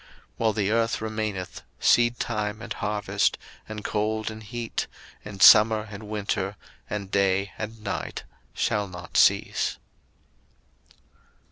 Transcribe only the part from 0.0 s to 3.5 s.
01:008:022 While the earth remaineth, seedtime and harvest,